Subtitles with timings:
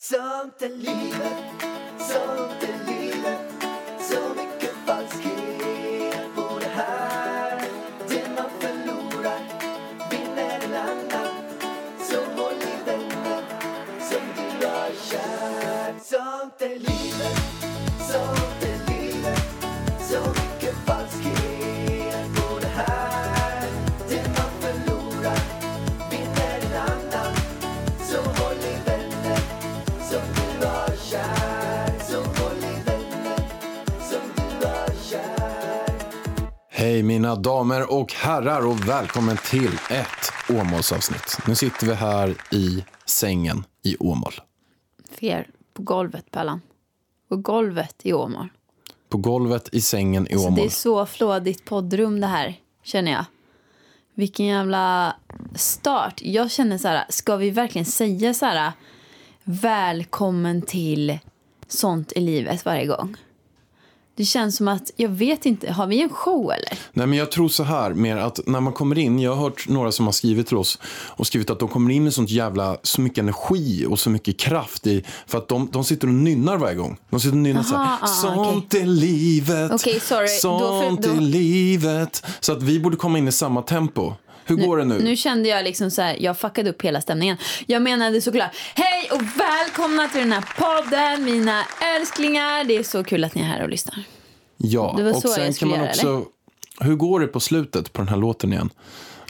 [0.00, 1.62] Sånt är livet,
[1.98, 3.47] sånt är livet
[36.98, 41.38] Hej mina damer och herrar och välkommen till ett Åmålsavsnitt.
[41.46, 44.32] Nu sitter vi här i sängen i Åmål.
[45.10, 46.60] Fel på golvet, Pallan.
[47.28, 48.48] På golvet i Åmål.
[49.08, 50.64] På golvet i sängen i Så det Åmål.
[50.64, 53.24] är så flådigt poddrum det här, känner jag.
[54.14, 55.16] Vilken jävla
[55.54, 56.20] start.
[56.22, 58.72] Jag känner så här, ska vi verkligen säga så här
[59.44, 61.18] välkommen till
[61.68, 63.16] sånt i livet varje gång?
[64.18, 66.78] Det känns som att, jag vet inte, har vi en show eller?
[66.92, 69.68] Nej men jag tror så här mer att när man kommer in, jag har hört
[69.68, 72.76] några som har skrivit till oss och skrivit att de kommer in med sånt jävla,
[72.82, 76.56] så mycket energi och så mycket kraft i, för att de, de sitter och nynnar
[76.56, 76.96] varje gång.
[77.10, 80.28] De sitter och nynnar så Aha, här, ah, sånt är livet, Okej, sorry.
[80.42, 82.24] Då för- sånt då- är livet.
[82.40, 84.12] Så att vi borde komma in i samma tempo.
[84.48, 84.98] Hur går det nu?
[84.98, 87.36] Nu kände jag liksom så här, jag fuckade upp hela stämningen.
[87.66, 91.62] Jag menade såklart, hej och välkomna till den här podden, mina
[91.96, 92.64] älsklingar.
[92.64, 94.02] Det är så kul att ni är här och lyssnar.
[94.56, 96.24] Ja, Det var och så sen jag kan man göra, också...
[96.80, 98.70] Hur går det på slutet på den här låten igen?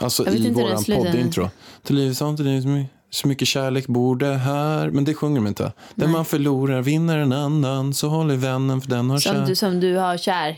[0.01, 1.51] Alltså i våran poddintro.
[1.83, 4.91] Till livet sånt, så my- så mycket kärlek bor det här.
[4.91, 5.73] Men det sjunger de inte.
[5.95, 7.95] Den man förlorar vinner en annan.
[7.95, 9.47] Så håll i vännen för den har Som kär.
[9.47, 10.57] du, som du har kär.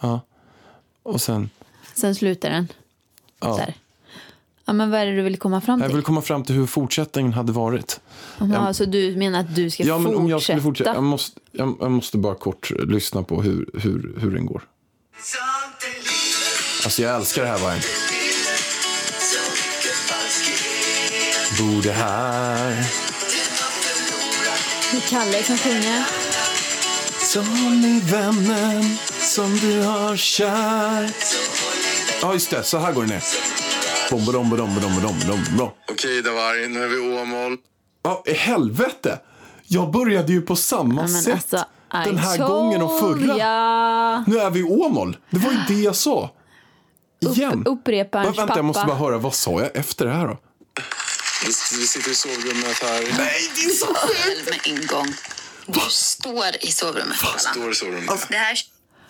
[0.00, 0.20] Ja.
[1.02, 1.50] Och sen,
[1.94, 2.68] Sen slutar den.
[3.40, 3.66] ja.
[4.70, 5.96] Ja, men vad är det du vill komma fram Jag till?
[5.96, 8.00] vill komma fram till hur fortsättningen hade varit.
[8.38, 10.18] Jaha, så du menar att du ska Ja, men fortsätta?
[10.22, 10.94] om jag skulle fortsätta.
[10.94, 14.62] Jag måste, jag, jag måste bara kort lyssna på hur, hur, hur den går.
[16.84, 17.76] Alltså jag älskar det här varje.
[17.76, 18.60] livet
[19.18, 22.86] Så mycket falskhet Bor det här.
[24.90, 26.04] Det är Kalle som sjunger.
[27.20, 31.10] Så håll i vännen som du har kär.
[32.22, 32.62] Ja, just det.
[32.62, 33.22] Så här går det ner.
[34.10, 35.70] Bom, bom, bom, bom, bom, bom, bom.
[35.90, 37.56] Okej, Davari, nu är vi Åmål.
[38.02, 39.20] Ja, i helvete!
[39.66, 43.36] Jag började ju på samma Ja, men sätt alltså, den här gången och förra.
[43.36, 44.24] ya.
[44.26, 45.16] Nu är vi i Åmål.
[45.30, 46.30] Det var ju det jag sa.
[47.20, 47.66] Igen.
[47.66, 49.18] uppreparens Va, Vänta, jag måste bara höra.
[49.18, 50.38] Vad sa jag efter det här då?
[51.42, 51.46] Vi,
[51.78, 53.00] vi sitter i sovrummet här.
[53.18, 55.14] Nej, det är så själv med en gång.
[55.66, 57.16] Du står i sovrummet.
[57.36, 58.26] Står i sovrummet.
[58.28, 58.58] Det här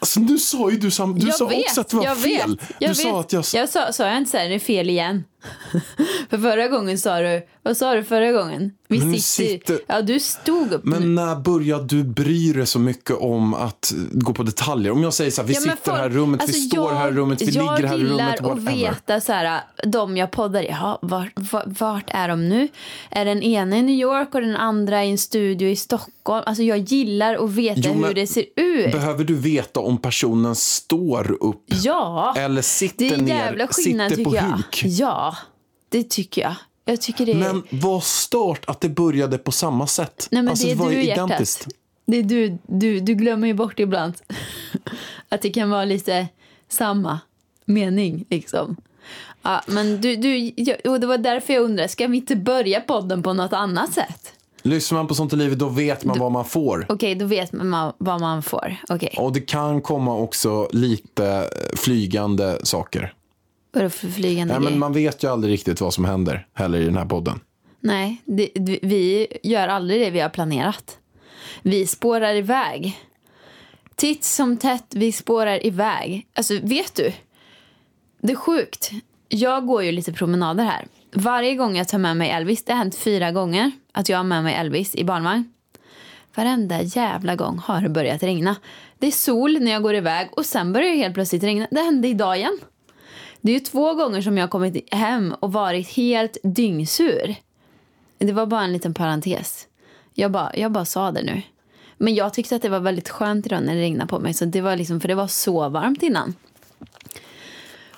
[0.00, 2.18] Alltså, du sa ju du, sam, du jag sa vet, också att det var jag
[2.18, 2.50] fel.
[2.50, 2.96] Vet, jag du vet.
[2.96, 3.44] sa att jag...
[3.54, 5.24] jag sa, sa jag inte så här, det är fel igen.
[6.30, 8.72] För förra gången sa du, vad sa du förra gången?
[8.88, 10.90] Vi Men nu sitter, sitter- Ja, du stod upp nu.
[10.90, 14.92] Men när började du bry dig så mycket om att gå på detaljer?
[14.92, 16.90] Om jag säger så här, vi Ja, sitter i det här rummet, alltså, vi står
[16.90, 19.32] i det här rummet, vi ligger i det här rummet, Jag gillar att veta så
[19.32, 21.32] här, de jag poddar, jaha, vart,
[21.66, 22.68] vart, är de nu?
[23.10, 26.42] Är den ena i New York och den andra i en studio i Stockholm?
[26.46, 28.92] Alltså jag gillar att veta Jo, hur det ser ut.
[28.92, 34.30] Behöver du veta om personen står upp Ja, eller sitter ner, jävla skillnad sitter på
[34.30, 34.52] tycker jag.
[34.56, 34.82] huk?
[34.84, 35.36] Ja,
[35.88, 36.54] det tycker jag.
[36.90, 37.36] Jag tycker det är...
[37.36, 40.28] Men vad start att det började på samma sätt.
[40.30, 41.30] Nej, men alltså, det är var du ju i hjärtat.
[41.30, 41.66] identiskt.
[42.06, 44.14] Det är du, du, du glömmer ju bort ibland
[45.28, 46.28] att det kan vara lite
[46.68, 47.20] samma
[47.64, 48.76] mening liksom.
[49.42, 50.52] Ja, men du, du,
[50.90, 54.32] och det var därför jag undrar, ska vi inte börja podden på något annat sätt?
[54.62, 56.86] Lyssnar man på sånt i livet då vet man vad man får.
[56.88, 58.76] Okej, då vet man vad man får.
[58.88, 63.14] Okej, Och det kan komma också lite eh, flygande saker.
[63.72, 64.78] Vadå för flygande Nej, men grejer?
[64.78, 67.40] man vet ju aldrig riktigt vad som händer heller i den här podden.
[67.80, 68.50] Nej, det-
[68.82, 70.98] vi gör aldrig det vi har planerat.
[71.62, 72.98] Vi spårar iväg.
[73.96, 76.26] Titt som tätt, vi spårar iväg.
[76.34, 77.12] Alltså, vet du?
[78.22, 78.90] Det är sjukt.
[79.28, 80.86] Jag går ju lite promenader här.
[81.12, 84.24] Varje gång jag tar med mig Elvis, det har hänt fyra gånger att jag har
[84.24, 85.52] med mig Elvis i barnvagn.
[86.34, 88.56] Varenda jävla gång har det börjat regna.
[88.98, 91.66] Det är sol när jag går iväg och sen börjar det helt plötsligt regna.
[91.70, 92.58] Det hände idag igen.
[93.40, 97.34] Det är ju två gånger som jag har kommit hem och varit helt dyngsur.
[98.18, 99.66] Det var bara en liten parentes.
[100.14, 101.42] Jag bara, jag bara sa det nu.
[101.96, 104.34] Men jag tyckte att det var väldigt skönt idag när det regnade på mig.
[104.34, 106.34] Så det var liksom, för det var så varmt innan.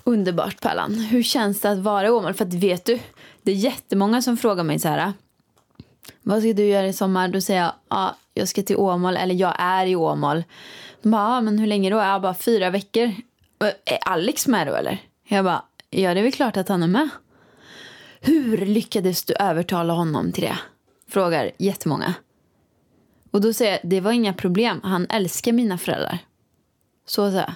[0.05, 0.95] Underbart Pallan.
[0.95, 2.35] Hur känns det att vara i Åmål?
[2.35, 2.99] För att vet du,
[3.43, 5.13] det är jättemånga som frågar mig så här.
[6.23, 7.29] Vad ska du göra i sommar?
[7.29, 9.17] Då säger jag, ja, jag ska till Åmål.
[9.17, 10.45] Eller jag är i Åmål.
[11.03, 11.97] De bara, ah, men hur länge då?
[11.97, 13.15] Jag bara, fyra veckor.
[13.85, 14.99] Är Alex med då eller?
[15.33, 17.09] Jag bara, ja det är väl klart att han är med.
[18.21, 20.59] Hur lyckades du övertala honom till det?
[21.09, 22.15] Frågar jättemånga.
[23.31, 24.81] Och då säger jag, det var inga problem.
[24.85, 26.19] Han älskar mina föräldrar.
[27.07, 27.55] Så sa jag.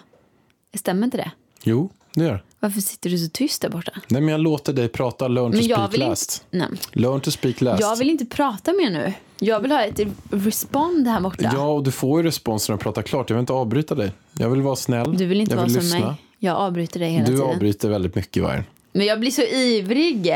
[0.75, 1.31] Stämmer inte det?
[1.63, 2.45] Jo, det gör.
[2.61, 3.93] Varför sitter du så tyst där borta?
[4.09, 5.29] Nej, men jag låter dig prata.
[5.29, 6.45] Learn to Men jag speak vill last.
[6.53, 6.69] inte...
[6.71, 6.79] Nej.
[6.93, 7.81] Learn to speak last.
[7.81, 9.13] Jag vill inte prata mer nu.
[9.39, 10.01] Jag vill ha ett
[10.31, 11.51] respond här borta.
[11.55, 13.31] Ja, och du får ju respons när du pratar klart.
[13.31, 14.13] Jag vill inte avbryta dig.
[14.39, 15.17] Jag vill vara snäll.
[15.17, 16.07] Du vill inte jag vara vill som lyssna.
[16.07, 16.17] mig.
[16.39, 17.47] Jag avbryter dig hela Du tiden.
[17.51, 18.65] avbryter väldigt mycket, Vargen.
[18.93, 20.35] Men jag blir så ivrig.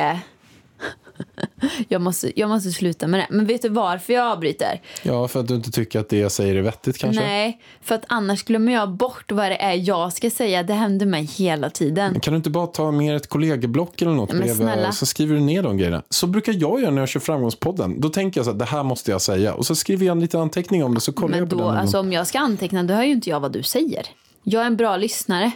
[1.88, 3.26] Jag måste, jag måste sluta med det.
[3.30, 4.80] Men vet du varför jag avbryter?
[5.02, 7.22] Ja, för att du inte tycker att det jag säger är vettigt kanske.
[7.22, 10.62] Nej, för att annars glömmer jag bort vad det är jag ska säga.
[10.62, 12.20] Det händer mig hela tiden.
[12.20, 14.92] Kan du inte bara ta med ett kollegieblock eller något Men bredvid snälla.
[14.92, 16.02] så skriver du ner de grejerna.
[16.10, 18.00] Så brukar jag göra när jag kör framgångspodden.
[18.00, 19.54] Då tänker jag så här, det här måste jag säga.
[19.54, 21.68] Och så skriver jag en liten anteckning om det så kollar Men jag på då,
[21.68, 21.76] den.
[21.76, 24.06] alltså, om jag ska anteckna, då hör ju inte jag vad du säger.
[24.42, 25.50] Jag är en bra lyssnare.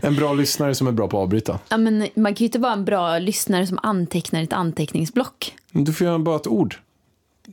[0.00, 1.58] En bra lyssnare som är bra på att avbryta.
[1.68, 5.54] Ja, men man kan ju inte vara en bra lyssnare som antecknar ett anteckningsblock.
[5.70, 6.76] Men Du får göra bara ett ord.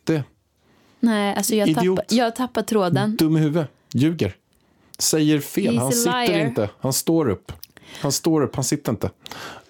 [0.03, 0.23] Det.
[0.99, 1.97] Nej, alltså jag Idiot.
[1.97, 3.15] tappar, jag tappar tråden.
[3.15, 3.69] Dum i huvudet.
[3.93, 4.35] Ljuger.
[4.99, 5.75] Säger fel.
[5.75, 6.39] He's Han sitter liar.
[6.47, 6.69] inte.
[6.79, 7.51] Han står upp.
[8.01, 9.09] Han står upp, han sitter inte.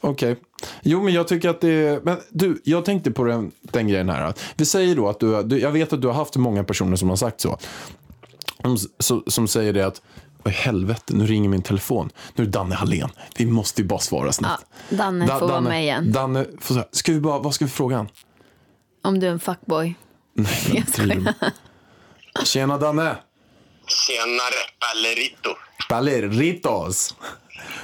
[0.02, 0.36] Okej.
[0.82, 2.00] Jo, men jag tycker att det är...
[2.04, 4.34] Men du, jag tänkte på den, den grejen här.
[4.56, 5.60] Vi säger då att du, du...
[5.60, 7.58] Jag vet att du har haft många personer som har sagt så.
[9.00, 10.02] Som, som säger det att...
[10.44, 12.10] Vad i helvete, nu ringer min telefon.
[12.36, 13.10] Nu är det Danne Hallén.
[13.38, 14.66] Vi måste ju bara svara snabbt.
[14.90, 16.12] Ja, Danne Da- får vara med igen.
[16.12, 18.08] Danne, får, säga, ska vi bara, vad ska vi fråga han?
[19.04, 19.96] Om du är en fuckboy.
[20.34, 21.34] Nej, men Jag skojar.
[22.46, 23.16] Tjena Danne!
[23.88, 25.50] Tjenare, Ballerito.
[25.90, 27.16] Baleritos!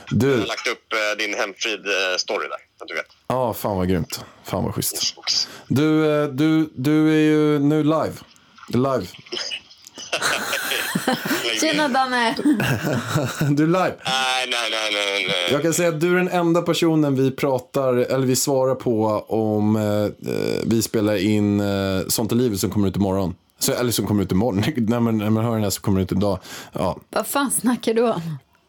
[0.10, 3.06] Du, Jag har lagt upp eh, din hemfrid-story där, så att du vet.
[3.28, 4.26] ja fan vad grymt.
[4.44, 5.16] Fan vad schysst.
[5.68, 8.14] Du, eh, du, du är ju nu live.
[8.68, 9.08] Live.
[11.62, 11.88] Tjena.
[11.88, 12.36] Danne!
[13.56, 13.96] Du är live.
[14.06, 15.52] Nej, nej, nej, nej, nej.
[15.52, 19.06] Jag kan säga att du är den enda personen vi pratar, eller vi svarar på
[19.28, 19.84] om eh,
[20.34, 23.36] eh, vi spelar in eh, Sånt är livet som kommer ut imorgon.
[23.60, 24.64] Så, eller som kommer ut imorgon.
[24.78, 26.40] när, man, när man hör den här så kommer det ut idag.
[26.74, 28.22] Ja, Vad fan snackar du om?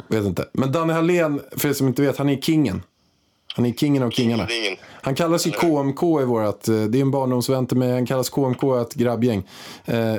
[0.08, 0.44] vet inte.
[0.52, 2.82] Men Danne Hallén, för er som inte vet, han är kingen.
[3.54, 4.48] Han är kingen av kingarna.
[5.02, 8.28] Han kallas ju KMK i vårat, eh, det är en barndomsvän till mig, han kallas
[8.30, 9.48] KMK, ett grabbgäng.
[9.84, 10.18] Eh, eh,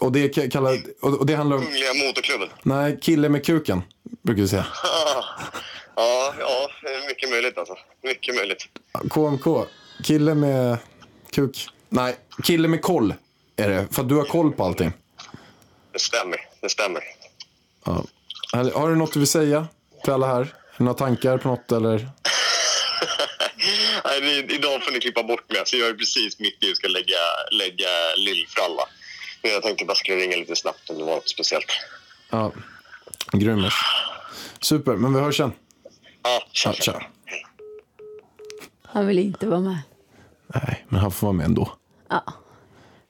[0.00, 2.48] och, det ka- kallar, och, det handlar om, Kungliga motorklubben.
[2.62, 3.82] nej, kille med kuken,
[4.22, 4.66] brukar vi säga.
[5.96, 7.74] Ja, ja, det är mycket möjligt alltså.
[8.02, 8.64] Mycket möjligt.
[9.10, 9.66] KMK,
[10.04, 10.78] kille med
[11.30, 13.14] kuk, nej, kille med koll
[13.56, 14.92] är det, för att du har koll på allting.
[15.92, 17.02] Det stämmer, det stämmer.
[17.84, 18.04] Ja.
[18.74, 19.66] Har du något du vill säga
[20.04, 20.54] till alla här?
[20.76, 22.08] Några tankar på något eller?
[24.20, 25.62] Nej, idag får ni klippa bort mig.
[25.64, 28.82] Så jag är precis mitt i att ska lägga, lägga lillfralla.
[29.42, 31.66] Men jag tänkte bara skulle ringa lite snabbt om det var något speciellt.
[32.30, 32.52] Ja,
[33.32, 33.74] grymmers.
[34.60, 35.52] Super, men vi hörs sen.
[36.22, 37.02] Ja, Ja, tja, tja.
[38.82, 39.78] Han vill inte vara med.
[40.54, 41.72] Nej, men han får vara med ändå.
[42.08, 42.24] Ja.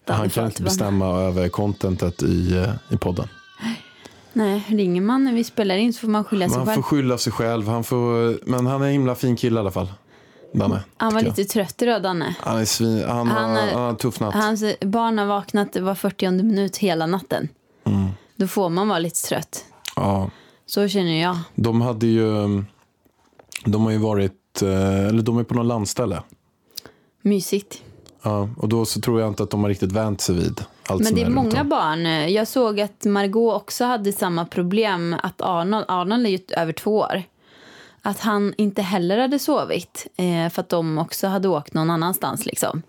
[0.06, 0.62] Han kan inte vara med.
[0.62, 3.28] bestämma över contentet i, eh, i podden.
[4.32, 6.75] Nej, ringer man när vi spelar in så får man skylla sig själv.
[6.75, 7.69] får skylla sig själv.
[7.69, 9.93] Han får, men han är en himla fin kille i alla fall.
[10.54, 10.81] Danne.
[10.96, 12.34] Han var lite trött idag, Danne.
[12.40, 14.34] Han är svin, han, Han har, han har tuff natt.
[14.34, 17.49] Hans barn har vaknat var 40 minut hela natten.
[17.84, 18.08] Mm.
[18.37, 19.64] Då får man vara lite trött.
[19.96, 20.31] Ja,
[20.66, 21.38] Så känner jag.
[21.54, 22.32] de hade ju...
[23.64, 24.62] De har ju varit...
[24.62, 26.22] eh, Eller de är på något landställe.
[27.22, 27.82] Mysigt.
[28.22, 31.02] Ja, och då så tror jag inte att de har riktigt vänt sig vid allt
[31.02, 32.32] Men det är många barn.
[32.32, 35.16] Jag såg att Margot också hade samma problem.
[35.23, 37.23] Att Arnold, Arnold är ju över två år.
[38.02, 40.06] Att han inte heller hade sovit.
[40.16, 42.47] Eh, för att de också hade åkt någon annanstans.
[42.47, 42.82] Liksom.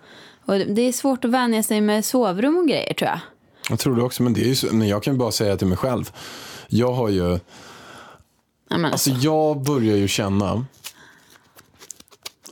[0.45, 3.19] Och det är svårt att vänja sig med sovrum och grejer tror jag.
[3.69, 5.67] Jag tror det också, men, det är ju, men jag kan ju bara säga till
[5.67, 6.11] mig själv.
[6.67, 7.39] Jag har ju...
[8.69, 10.65] Jag menar, Alltså jag börjar ju känna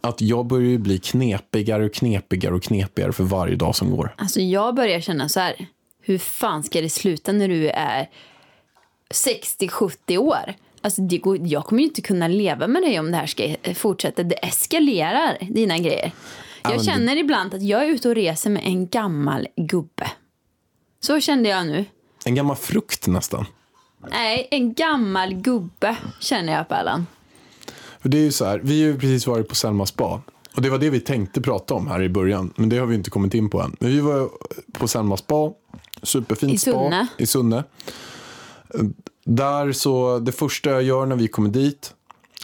[0.02, 4.16] att jag börjar ju bli knepigare och knepigare och knepigare för varje dag som går.
[4.18, 5.68] Alltså jag börjar känna så här.
[6.02, 8.10] Hur fan ska det sluta när du är
[9.14, 10.54] 60-70 år?
[10.82, 13.56] Alltså det går, jag kommer ju inte kunna leva med dig om det här ska
[13.76, 14.24] fortsätta.
[14.24, 16.12] Det eskalerar, dina grejer.
[16.64, 20.12] Jag det- känner ibland att jag är ute och reser med en gammal gubbe.
[21.00, 21.86] Så kände jag nu.
[22.26, 23.46] En gammal frukt nästan.
[24.12, 27.08] Nej, en gammal gubbe känner jag på Allan.
[28.04, 30.22] Det är ju så här, vi har ju precis varit på Selma spa.
[30.56, 32.54] Och det var det vi tänkte prata om här i början.
[32.56, 33.76] Men det har vi inte kommit in på än.
[33.80, 34.30] Men vi var
[34.74, 35.52] på Selma spa.
[36.04, 37.08] Superfint I Sunne.
[37.14, 37.64] spa i Sunne.
[39.26, 41.94] Där så, det första jag gör när vi kommer dit.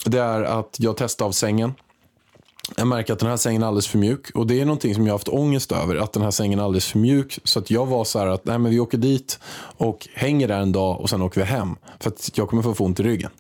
[0.06, 1.74] Det är att jag testar av sängen.
[2.78, 4.32] Jag märker att den här sängen är alldeles för mjuk.
[4.36, 5.96] Och det är någonting som jag har haft ångest över.
[5.96, 7.40] Att den här sängen är alldeles för mjuk.
[7.44, 9.40] Så att jag var så här att nej, men vi åker dit
[9.78, 11.76] och hänger där en dag och sen åker vi hem.
[12.00, 13.32] För att jag kommer få ont i ryggen.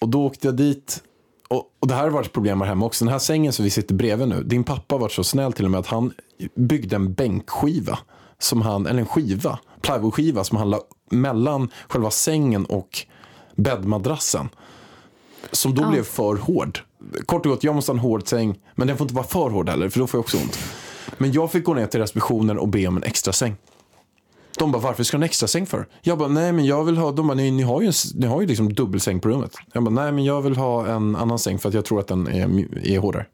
[0.00, 1.02] Och då åkte jag dit
[1.48, 3.04] och, och det här har varit ett problem här hemma också.
[3.04, 4.42] Den här sängen som vi sitter bredvid nu.
[4.42, 6.12] Din pappa har varit så snäll till och med att han
[6.54, 7.98] byggde en bänkskiva.
[8.38, 10.80] Som han, eller en skiva, plywoodskiva som han la
[11.12, 13.06] mellan själva sängen och
[13.56, 14.48] bäddmadrassen.
[15.52, 16.80] Som då blev för hård.
[17.26, 18.58] Kort och gott, jag måste ha en hård säng.
[18.74, 20.58] Men den får inte vara för hård heller, för då får jag också ont.
[21.18, 23.56] Men jag fick gå ner till receptionen och be om en extra säng.
[24.58, 25.86] De bara, varför ska du ha en extra säng för?
[26.02, 28.26] Jag bara, nej men jag vill ha, de bara, ni, ni har ju, en ni
[28.26, 29.56] har ju liksom dubbelsäng på rummet.
[29.72, 32.08] Jag bara, nej men jag vill ha en annan säng för att jag tror att
[32.08, 33.26] den är, är hårdare.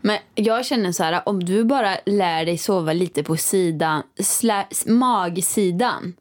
[0.00, 4.66] Men jag känner så här, om du bara lär dig sova lite på sidan, slä,
[4.86, 6.14] magsidan.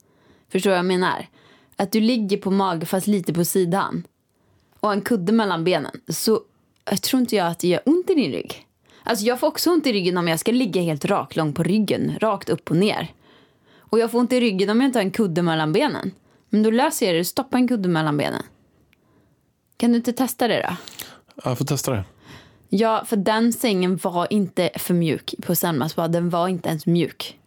[0.53, 1.27] Förstår du vad jag menar?
[1.75, 4.03] Att du ligger på mage fast lite på sidan.
[4.79, 6.01] Och en kudde mellan benen.
[6.07, 6.41] Så
[6.85, 8.67] jag tror inte jag att det gör ont i din rygg.
[9.03, 12.17] Alltså jag får också ont i ryggen om jag ska ligga helt raklång på ryggen.
[12.21, 13.13] Rakt upp och ner.
[13.79, 16.11] Och jag får ont i ryggen om jag inte har en kudde mellan benen.
[16.49, 17.25] Men då löser jag det.
[17.25, 18.43] Stoppa en kudde mellan benen.
[19.77, 20.75] Kan du inte testa det då?
[21.43, 22.05] Jag får testa det.
[22.69, 25.95] Ja, för den sängen var inte för mjuk på Selmas.
[25.95, 27.39] Den var inte ens mjuk.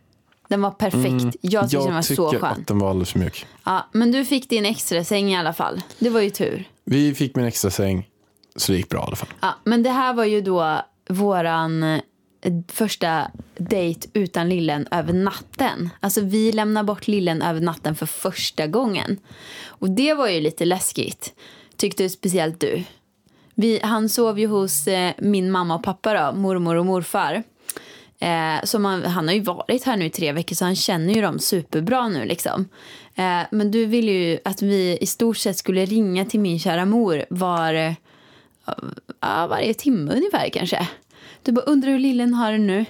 [0.49, 1.37] Den var perfekt.
[1.41, 2.61] jag tyckte den var Jag så tycker skön.
[2.61, 3.47] att den var alldeles för mjuk.
[3.65, 5.81] Ja, men du fick din extra säng i alla fall.
[5.99, 6.65] Det var ju tur.
[6.85, 8.09] Vi fick min extra säng,
[8.57, 9.29] så det gick bra i alla fall.
[9.41, 12.01] Ja, men det här var ju då våran eh,
[12.69, 15.91] första dejt utan lillen över natten.
[16.01, 19.19] Alltså vi lämnar bort lillen över natten för första gången.
[19.67, 21.33] Och det var ju lite läskigt.
[21.77, 22.85] Tyckte speciellt du.
[23.55, 27.43] Vi, han sov ju hos eh, min mamma och pappa då, mormor och morfar.
[28.19, 31.15] Eh, så han, han har ju varit här nu i tre veckor så han känner
[31.15, 32.69] ju dem superbra nu liksom.
[33.15, 36.85] Eh, men du ville ju att vi i stort sett skulle ringa till min kära
[36.85, 37.93] mor var, eh,
[39.21, 40.89] ja, varje timme ungefär kanske.
[41.43, 42.85] Du bara undrar hur lillen har det nu.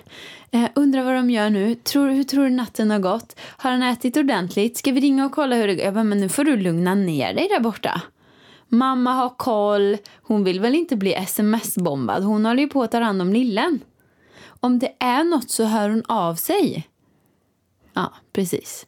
[0.51, 1.75] Eh, undrar vad de gör nu.
[1.75, 3.37] Tror, hur tror du natten har gått?
[3.41, 4.77] Har han ätit ordentligt?
[4.77, 5.85] Ska vi ringa och kolla hur det går?
[5.85, 8.03] Jag bara, men nu får du lugna ner dig där borta.
[8.69, 9.97] Mamma har koll.
[10.23, 12.23] Hon vill väl inte bli sms-bombad.
[12.25, 13.81] Hon håller ju på att ta hand om lillen.
[14.67, 16.89] Om det är något så hör hon av sig.
[17.95, 18.87] Ja, precis.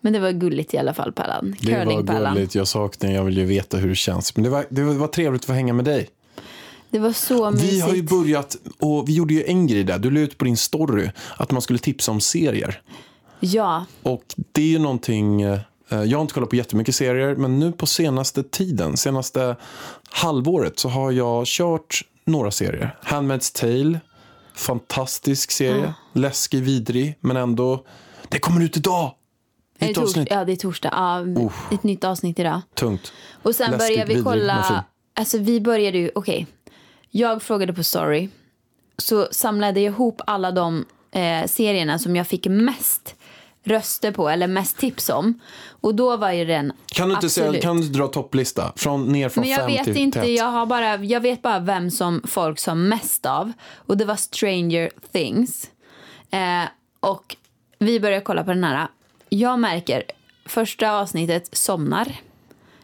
[0.00, 1.56] Men det var gulligt i alla fall, Pallan.
[1.60, 4.36] Det var gulligt, jag saknar, jag vill ju veta hur det känns.
[4.36, 6.08] Men det var, det var, det var trevligt att få hänga med dig.
[6.90, 7.72] Det var så mysigt.
[7.72, 10.44] Vi har ju börjat, och vi gjorde ju en grej där, du la ut på
[10.44, 12.82] din story att man skulle tipsa om serier.
[13.40, 17.58] Ja, Och det är ju någonting, eh, jag har inte kollat på jättemycket serier, men
[17.58, 19.56] nu på senaste tiden, senaste
[20.10, 22.96] halvåret så har jag kört några serier.
[23.02, 24.00] Handmaid's Tale,
[24.60, 27.84] fantastisk serie, läskig, vidrig, men ändå,
[28.28, 29.14] det kommer ut idag!
[29.78, 30.88] det Nytt tors- avsnitt, ja, det är torsdag.
[30.92, 31.24] Ja,
[31.74, 32.60] ett nytt avsnitt idag.
[32.74, 33.12] tungt.
[33.42, 34.84] Och sen Läskigt, började vi vidrig, kolla.
[35.14, 36.46] Alltså vi började ju, okej.
[37.10, 38.28] Jag frågade på story.
[38.98, 43.14] Så samlade jag ihop alla de eh, serierna som jag fick mest
[43.64, 45.40] röster på eller mest tips om.
[45.80, 47.62] Och då var ju den Kan du inte säga, absolut.
[47.62, 48.72] kan du dra topplista?
[48.76, 50.38] Från, ner från Men jag fem vet till inte, ett.
[50.38, 53.52] jag, har bara, jag vet bara vem som folk sa mest av.
[53.76, 55.70] Och det var Stranger Things.
[56.30, 56.64] Eh,
[57.00, 57.36] och
[57.78, 58.88] vi började kolla på den här.
[59.28, 60.02] Jag märker,
[60.46, 62.16] första avsnittet somnar.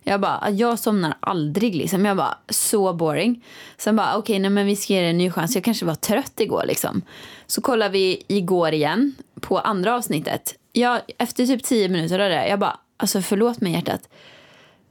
[0.03, 2.05] Jag bara, jag somnar aldrig liksom.
[2.05, 3.45] Jag bara, så boring.
[3.79, 5.55] Sen bara, okej, nej men vi ska ge det en ny chans.
[5.55, 7.03] Jag kanske var trött igår liksom.
[7.47, 10.55] Så kollar vi igår igen på andra avsnittet.
[10.73, 14.09] Jag, efter typ tio minuter av det, jag bara, alltså förlåt mig hjärtat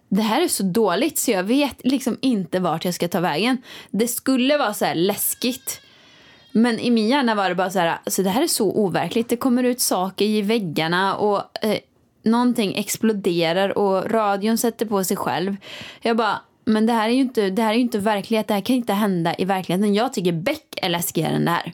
[0.09, 3.57] det här är så dåligt så jag vet liksom inte vart jag ska ta vägen.
[3.91, 5.81] Det skulle vara så här läskigt.
[6.51, 9.29] Men i min hjärna var det bara så här, alltså det här är så overkligt.
[9.29, 11.77] Det kommer ut saker i väggarna och eh,
[12.23, 15.55] någonting exploderar och radion sätter på sig själv.
[16.01, 18.47] Jag bara, men det här är ju inte, det här är ju inte verklighet.
[18.47, 19.93] Det här kan inte hända i verkligheten.
[19.93, 21.73] Jag tycker Beck är läskigare än det här.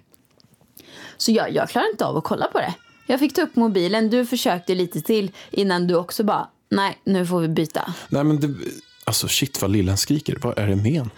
[1.22, 2.74] Så jag, jag klarar inte av att kolla på det.
[3.08, 7.26] Jag fick ta upp mobilen, du försökte lite till innan du också bara, nej nu
[7.26, 7.94] får vi byta.
[8.10, 8.48] Nej, men det,
[9.04, 10.38] alltså shit vad lillen skriker.
[10.42, 11.10] Vad är det med en?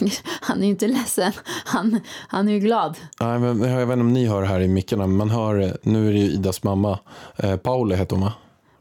[0.40, 1.32] Han är ju inte ledsen,
[1.64, 2.96] han, han är ju glad.
[3.20, 5.60] Nej, men jag vet inte om ni hör det här i mickarna, men man hör,
[5.60, 6.98] eh, nu är det ju Idas mamma,
[7.36, 8.32] eh, Paula heter hon va?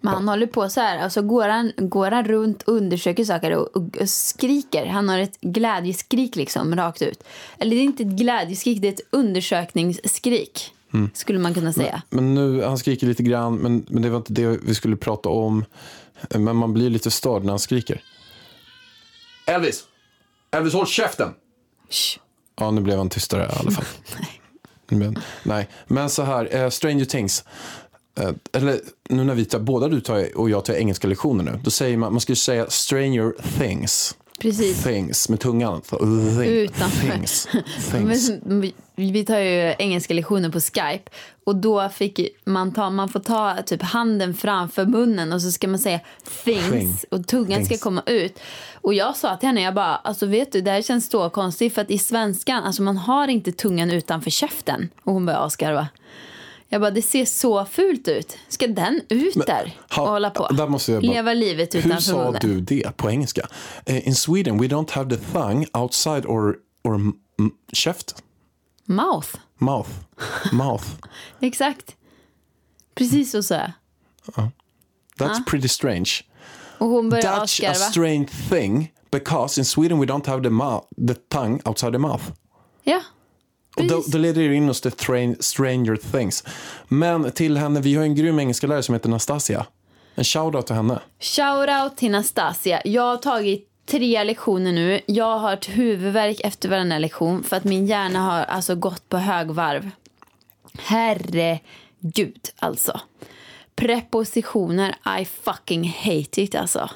[0.05, 3.51] Men han håller på så här, alltså går han, går han runt och undersöker saker
[3.51, 4.85] och, och, och skriker.
[4.85, 7.24] Han har ett glädjeskrik liksom rakt ut.
[7.57, 10.71] Eller det är inte ett glädjeskrik, det är ett undersökningsskrik.
[11.13, 12.01] Skulle man kunna säga.
[12.09, 15.29] Men nu, han skriker lite grann, men, men det var inte det vi skulle prata
[15.29, 15.65] om.
[16.29, 18.01] Men man blir lite störd när han skriker.
[19.45, 19.83] Elvis!
[20.51, 21.33] Elvis, håll käften!
[21.89, 22.19] Shh.
[22.59, 23.85] Ja, nu blev han tystare i alla fall.
[24.88, 27.43] Men, nej, men så här, eh, Stranger Things.
[28.19, 28.79] Eh, eller
[29.10, 31.60] nu när vi tar, båda du tar och jag tar engelska lektioner nu.
[31.63, 34.15] Då säger man, man skulle säga Stranger Things.
[34.39, 34.84] Precis.
[34.84, 35.81] things med tungan.
[35.81, 37.12] Thing, Utanför.
[37.12, 37.48] Things.
[37.91, 38.31] things.
[38.45, 41.12] Men vi- tar ju engelska lektioner på Skype
[41.43, 45.67] och då fick man ta, man får ta typ handen framför munnen och så ska
[45.67, 46.00] man säga
[46.45, 46.95] things Thing.
[47.12, 47.81] och tungan ska Things.
[47.81, 48.39] komma ut.
[48.81, 51.74] Och jag sa till henne, jag bara, alltså vet du, det här känns så konstigt
[51.74, 54.89] för att i svenskan, alltså man har inte tungan utanför käften.
[55.03, 55.88] Och hon började asgarva.
[56.69, 58.38] Jag bara, det ser så fult ut.
[58.50, 60.48] Ska den ut där och Ha- hålla på?
[60.48, 63.48] Där måste jag bara, Leva livet Hur utanför sa du det på engelska?
[63.86, 67.01] Eh, In Sweden we don't have the tongue outside or, or
[67.74, 68.24] käft.
[68.86, 69.27] Mouth.
[69.57, 69.89] Mouth.
[70.51, 70.86] Mouth.
[71.39, 71.95] Exakt.
[72.95, 73.72] Precis så sa jag.
[75.17, 76.10] That's pretty strange.
[76.77, 77.74] Och hon började That's a asgarva.
[77.75, 80.50] strange thing because in Sweden we don't have the,
[81.13, 82.24] the tongue outside the mouth.
[82.84, 83.01] Ja.
[83.75, 86.44] Och då, då leder det in oss till train, Stranger Things.
[86.88, 89.65] Men till henne, vi har en grym engelska lärare som heter Nastasia.
[90.15, 91.00] En shoutout till henne.
[91.20, 92.82] Shoutout till Nastasia.
[92.86, 95.01] Jag har tagit tre lektioner nu.
[95.05, 99.17] Jag har ett huvudvärk efter varenda lektion för att min hjärna har alltså gått på
[99.17, 99.89] högvarv.
[100.77, 103.00] Herregud, alltså.
[103.75, 106.89] Prepositioner, I fucking hate it, alltså.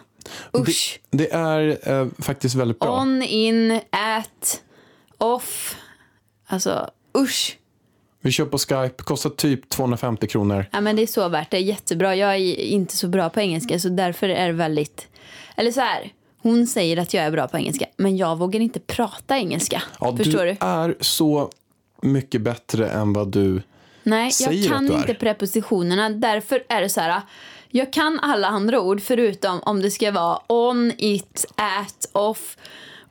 [0.57, 0.99] Usch.
[1.09, 3.01] Det, det är eh, faktiskt väldigt bra.
[3.01, 4.61] On, in, at,
[5.17, 5.75] off.
[6.51, 7.57] Alltså, usch.
[8.21, 10.65] Vi kör på Skype, kostar typ 250 kronor.
[10.71, 11.57] Ja, men det är så värt det.
[11.57, 12.15] är Jättebra.
[12.15, 15.07] Jag är inte så bra på engelska, så därför är det väldigt...
[15.55, 18.79] Eller så här, hon säger att jag är bra på engelska, men jag vågar inte
[18.79, 19.83] prata engelska.
[19.99, 20.57] Ja, Förstår du du?
[20.59, 21.49] är så
[22.01, 23.61] mycket bättre än vad du...
[24.03, 24.97] Nej, säger jag att kan du är.
[24.97, 26.09] inte prepositionerna.
[26.09, 27.21] Därför är det så här,
[27.69, 32.57] jag kan alla andra ord förutom om det ska vara on, it, at, off.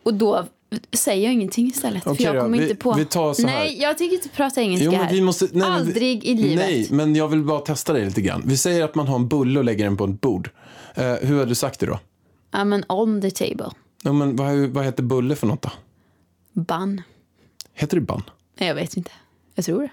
[0.03, 0.47] Och då
[0.93, 2.07] säger jag ingenting istället.
[2.07, 2.93] Okej för jag då, kommer vi- inte på.
[2.93, 3.59] vi tar så här.
[3.59, 5.11] Nej, jag tänker inte prata engelska Jo, här.
[5.13, 6.57] vi måste, nej, vi- Aldrig i livet.
[6.67, 8.43] Nej, men jag vill bara testa dig lite grann.
[8.47, 10.51] Vi säger att man har en bulle och lägger den på ett bord.
[10.95, 11.99] Eh, hur har du sagt det då?
[12.51, 13.71] Ja, men on the table.
[14.03, 15.71] Ja, men vad, vad heter bulle för något då?
[16.53, 17.03] Bun.
[17.75, 18.23] Heter det ban?
[18.59, 19.11] Nej, jag vet inte.
[19.55, 19.91] Jag tror det.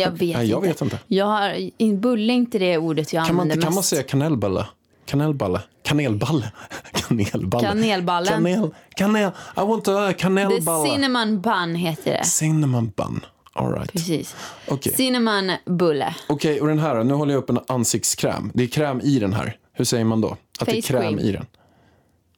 [0.00, 0.68] Jag vet Nej, jag inte.
[0.68, 0.98] vet inte.
[1.06, 3.88] Jag har, bulle är inte det ordet jag Kan man, använder inte, kan man mest.
[3.88, 4.66] säga kanelballe?
[5.08, 5.60] Kanelballe?
[5.82, 6.52] Kanelballe?
[6.92, 7.66] Kanelballe?
[7.68, 8.32] Kanelballen.
[8.44, 10.88] Kanel, kanel, I want a The kanelballe.
[10.90, 12.24] cinnamon bun heter det.
[12.26, 13.20] Cinnamon bun.
[13.52, 13.92] All right.
[13.92, 14.36] Precis.
[14.68, 14.92] Okej.
[14.92, 16.14] Cinnamon bulle.
[16.28, 17.04] Okej, och den här?
[17.04, 18.50] Nu håller jag upp en ansiktskräm.
[18.54, 19.56] Det är kräm i den här.
[19.72, 20.36] Hur säger man då?
[20.60, 21.18] Att det är Face kräm cream.
[21.18, 21.46] i den.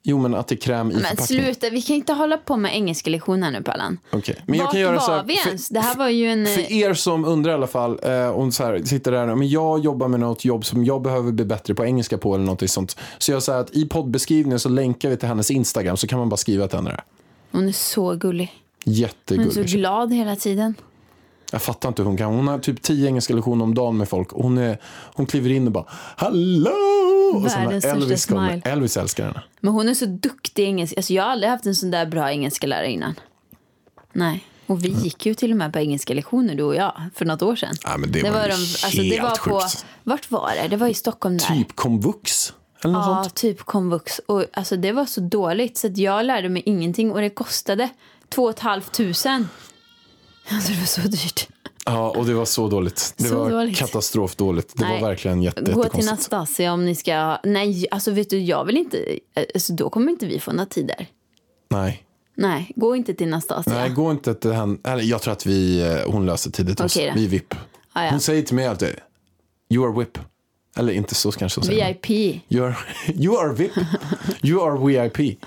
[0.03, 1.45] Jo, men att det är kräm i Men förpackningen.
[1.45, 3.99] sluta, vi kan inte hålla på med engelska lektioner nu Pallan.
[4.13, 5.25] Okej, men jag Vart kan göra så här.
[5.25, 5.69] vi för- ens?
[5.69, 6.47] Det här var ju en...
[6.47, 9.79] För er som undrar i alla fall, eh, och så här, sitter där, men jag
[9.81, 12.97] jobbar med något jobb som jag behöver bli bättre på engelska på eller något sånt.
[13.19, 16.29] Så jag säger att i poddbeskrivningen så länkar vi till hennes Instagram så kan man
[16.29, 17.03] bara skriva till henne där.
[17.53, 18.53] Hon är så gullig.
[18.85, 19.67] Hon är så Jättegullig.
[19.67, 20.75] glad hela tiden.
[21.53, 22.35] Jag fattar inte hur hon kan.
[22.35, 24.31] Hon har typ tio engelska lektioner om dagen med folk.
[24.31, 24.79] Hon, är,
[25.15, 25.85] hon kliver in och bara
[26.17, 26.71] Hallå!
[27.37, 28.63] Och Världens största Elvis kommer.
[28.65, 29.43] Elvis älskar henne.
[29.61, 30.97] Men hon är så duktig i engelska.
[30.97, 33.15] Alltså jag har aldrig haft en sån där bra engelska lärare innan.
[34.13, 34.45] Nej.
[34.67, 37.43] Och vi gick ju till och med på engelska lektioner du och jag för något
[37.43, 37.75] år sedan.
[37.85, 39.87] Ja, men det var ju alltså, det var på, sjukt.
[40.05, 40.69] Vart var det?
[40.69, 41.47] Det var i Stockholm där.
[41.47, 42.53] Typ komvux.
[42.85, 43.35] Eller något Ja, sånt.
[43.35, 44.19] typ komvux.
[44.27, 47.89] Och alltså, det var så dåligt så att jag lärde mig ingenting och det kostade
[48.29, 49.49] två och ett halvt tusen.
[50.53, 51.49] Alltså det var så dyrt.
[51.93, 53.15] Ja, och det var så dåligt.
[53.17, 53.77] Det Så var dåligt.
[53.79, 54.73] katastrofdåligt.
[54.77, 55.01] Det Nej.
[55.01, 56.05] var verkligen jätte, Gå till.
[56.05, 57.39] Nastasia om ni ska...
[57.45, 59.19] Nej, alltså vet du, jag vill inte...
[59.55, 61.07] Alltså, då kommer inte vi få några tider.
[61.71, 62.03] Nej.
[62.35, 63.75] Nej, gå inte till Nastasia.
[63.75, 64.79] Nej, gå inte till henne.
[64.85, 66.81] Eller, jag tror att vi, eh, hon löser tidigt.
[66.81, 66.97] oss.
[66.97, 67.55] Vi är VIP.
[67.93, 68.11] Ah, ja.
[68.11, 68.95] Hon säger till mig alltid,
[69.71, 70.19] you are VIP.
[70.77, 71.89] Eller inte så kanske hon säger.
[71.89, 72.11] VIP.
[72.49, 72.77] You are,
[73.15, 73.73] you are VIP.
[74.43, 75.39] You are VIP.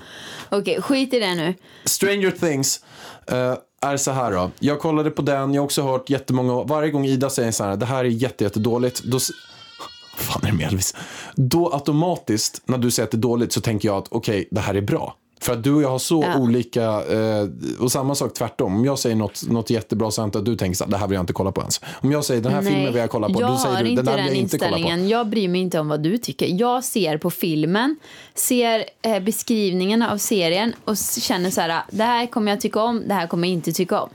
[0.50, 1.54] Okej, skit i det nu.
[1.86, 2.84] Stranger Things
[3.28, 4.52] eh, är så här då.
[4.60, 7.78] Jag kollade på den, jag har också hört jättemånga, varje gång Ida säger så här,
[7.78, 9.20] det här är jättedåligt, jätte då,
[10.18, 10.96] fan är det med Elvis?
[11.36, 14.62] Då automatiskt, när du säger att det är dåligt, så tänker jag att okej, det
[14.62, 15.16] här är bra.
[15.44, 16.40] För att du och jag har så Ja.
[16.40, 17.48] olika, eh,
[17.80, 18.76] och samma sak tvärtom.
[18.76, 21.16] Om jag säger något, något jättebra så att du tänker så här, det här vill
[21.16, 21.82] jag inte kolla på ens.
[22.02, 24.08] Om jag säger den här filmen vill jag kolla på, jag då säger du den
[24.08, 25.04] här vill jag inte kolla på.
[25.08, 26.48] Jag bryr mig inte om vad du tycker.
[26.60, 27.96] Jag ser på filmen,
[28.36, 33.04] ser eh, beskrivningen av serien och känner så här, det här kommer jag tycka om,
[33.08, 34.10] det här kommer jag inte tycka om.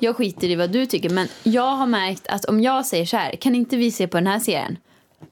[0.00, 3.16] Jag skiter i vad du tycker, men jag har märkt att om jag säger så
[3.16, 4.76] här, kan inte vi se på den här serien?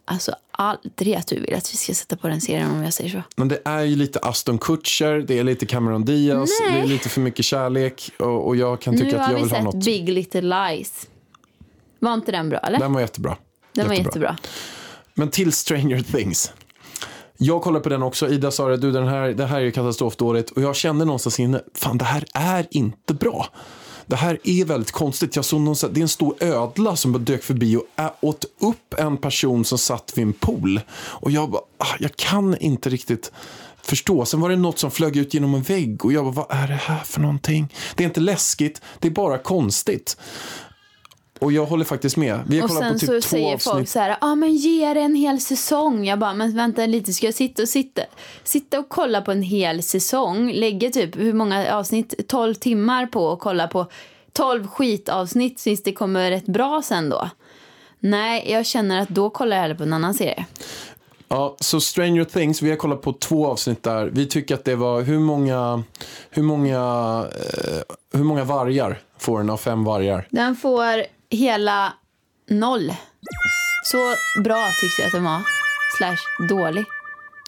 [0.05, 3.11] Alltså aldrig att du vill att vi ska sätta på den serien om jag säger
[3.11, 3.23] så.
[3.37, 6.73] Men det är ju lite Aston Kutcher, det är lite Cameron Diaz, Nej.
[6.73, 9.37] det är lite för mycket kärlek och, och jag kan tycka Nu att har jag
[9.37, 9.85] vi vill ha sett något.
[9.85, 11.09] Big Little Lies.
[11.99, 12.79] Var inte den bra eller?
[12.79, 13.37] Den var jättebra.
[13.73, 14.37] den var jättebra.
[15.15, 16.53] Men till Stranger Things.
[17.37, 18.29] Jag kollade på den också.
[18.29, 20.51] Ida sa det, du den här, det här är ju katastrofdåligt.
[20.51, 23.49] Och jag kände någonstans inne, fan det här är inte bra.
[24.07, 25.37] Det här är väldigt konstigt.
[25.37, 27.85] Jag såg någon, det är en stor ödla som dök förbi och
[28.21, 30.81] åt upp en person som satt vid en pool.
[30.97, 33.33] Och jag bara, ah, jag kan inte riktigt
[33.83, 34.25] förstå.
[34.25, 36.69] Sen var det något som flög ut genom en vägg och jag bara, vad är
[36.69, 37.73] det här för någonting?
[37.95, 40.17] Det är inte läskigt, det är bara konstigt.
[41.45, 42.41] Och jag håller faktiskt med.
[42.47, 43.89] Vi har Och kollat sen på typ så två säger folk avsnitt.
[43.89, 46.05] så här, ja ah, men ge det en hel säsong.
[46.05, 48.03] Jag bara, men vänta lite, ska jag sitta och sitta,
[48.45, 50.53] sitta och kolla på en hel säsong?
[50.53, 52.29] Lägga typ, hur många avsnitt?
[52.29, 53.87] 12 timmar på att kolla på
[54.33, 57.31] 12 skitavsnitt tills det kommer rätt bra sen då?
[58.01, 60.47] Nej, jag känner att då kollar jag hellre på en annan serie.
[61.29, 64.07] Ja, så Stranger Things, vi har kollat på två avsnitt där.
[64.07, 65.83] Vi tycker att det var hur många,
[66.31, 66.77] hur många,
[67.33, 70.27] eh, hur många vargar får den av fem vargar?
[70.31, 71.05] Den får
[71.37, 71.93] hela
[72.51, 72.93] noll.
[73.85, 73.99] Så
[74.43, 75.41] bra tyckte jag att den var.
[75.97, 76.85] Slash dålig.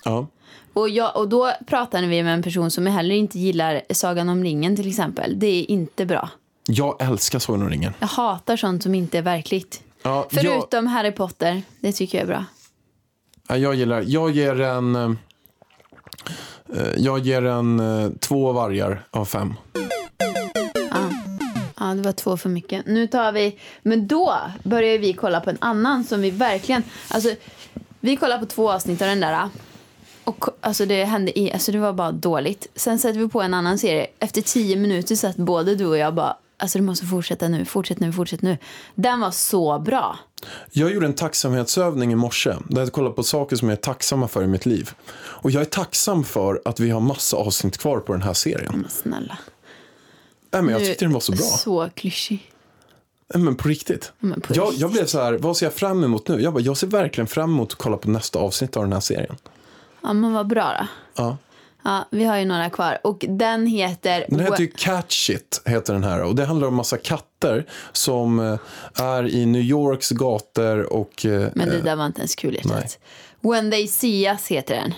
[0.04, 0.26] Ja.
[0.72, 4.44] Och, jag, och då pratade vi med en person som heller inte gillar Sagan om
[4.44, 5.38] ringen till exempel.
[5.38, 6.28] Det är inte bra.
[6.66, 7.92] Jag älskar Sagan om ringen.
[7.98, 9.82] Jag hatar sånt som inte är verkligt.
[10.02, 11.62] Ja, jag, Förutom Harry Potter.
[11.80, 12.44] Det tycker jag är bra.
[13.48, 15.10] ja, jag gillar, jag ger en, eh,
[16.96, 19.54] jag ger en eh, två vargar av fem.
[21.88, 22.86] Ja, det var två för mycket.
[22.86, 23.58] Nu tar vi...
[23.82, 26.82] Men då börjar vi kolla på en annan som vi verkligen...
[27.08, 27.34] Alltså,
[28.00, 29.48] vi kollar på två avsnitt av den där.
[30.24, 31.52] Och alltså det hände i...
[31.52, 32.66] Alltså det var bara dåligt.
[32.74, 34.06] Sen sätter vi på en annan serie.
[34.18, 36.36] Efter tio minuter satt både du och jag bara...
[36.58, 38.58] Alltså du måste fortsätta nu, fortsätt nu, fortsätt nu.
[38.94, 40.18] Den var så bra.
[40.72, 44.28] Jag gjorde en tacksamhetsövning i morse där jag kollade på saker som jag är tacksamma
[44.28, 44.90] för i mitt liv.
[45.16, 48.72] Och jag är tacksam för att vi har massa avsnitt kvar på den här serien.
[48.76, 49.38] Men snälla.
[50.56, 51.40] Nej, men jag tyckte den var så bra.
[51.40, 52.52] Så klyschig.
[53.34, 54.12] Nej, men på riktigt.
[54.18, 56.40] Men på jag, jag blev så här, vad ser jag fram emot nu?
[56.42, 59.00] Jag, bara, jag ser verkligen fram emot att kolla på nästa avsnitt av den här
[59.00, 59.36] serien.
[60.02, 60.86] Ja, men vad bra då.
[61.22, 61.36] Ja.
[61.84, 62.98] Ja, vi har ju några kvar.
[63.04, 64.26] Och den heter...
[64.28, 66.22] Den heter ju Catch It, heter den här.
[66.22, 68.58] Och det handlar om massa katter som eh,
[68.94, 71.26] är i New Yorks gator och...
[71.26, 72.98] eh, Men det där var inte ens kul hjärtat.
[73.40, 74.94] When they see us heter den.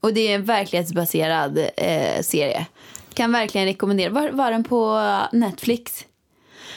[0.00, 2.66] Och det är en verklighetsbaserad eh, serie.
[3.14, 4.10] Kan verkligen rekommendera.
[4.10, 5.00] Var, var den på
[5.32, 6.04] Netflix?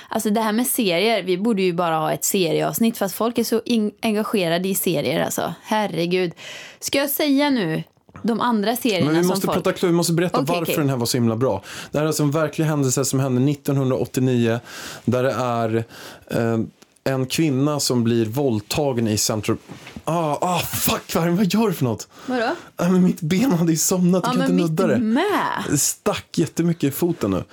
[0.09, 3.43] Alltså det här med serier, vi borde ju bara ha ett serieavsnitt fast folk är
[3.43, 3.61] så
[4.01, 5.53] engagerade i serier alltså.
[5.63, 6.31] Herregud.
[6.79, 7.83] Ska jag säga nu
[8.23, 9.55] de andra serierna Men vi som måste folk...
[9.55, 10.75] prata klart, vi måste berätta Okej, varför okej.
[10.75, 11.61] den här var så himla bra.
[11.91, 14.59] Det här är alltså en verklig händelse som hände 1989
[15.05, 15.83] där det är
[16.27, 16.59] eh,
[17.03, 19.57] en kvinna som blir våldtagen i Central...
[20.07, 22.07] Ah, ah fuck, vad, vad gör du för något?
[22.25, 22.55] Vadå?
[22.75, 24.97] Ah, men mitt ben hade ju somnat, Ja jag kan men inte nudda det.
[24.97, 25.63] med.
[25.69, 27.43] Det stack jättemycket i foten nu.